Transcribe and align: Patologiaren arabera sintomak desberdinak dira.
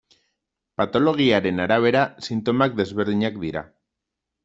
Patologiaren 0.81 1.63
arabera 1.67 2.07
sintomak 2.31 2.77
desberdinak 2.83 3.43
dira. 3.49 3.67